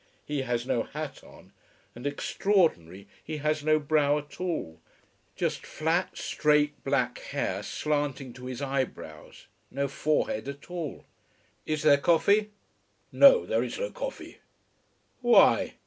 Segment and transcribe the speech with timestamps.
[0.25, 1.53] He has no hat on:
[1.93, 4.81] and extraordinary, he has no brow at all:
[5.35, 11.05] just flat, straight black hair slanting to his eyebrows, no forehead at all.
[11.67, 12.49] Is there coffee?
[13.11, 14.39] No, there is no coffee.
[15.21, 15.75] Why?